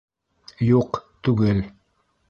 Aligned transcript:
—Юҡ, 0.69 1.01
түгел. 1.29 1.65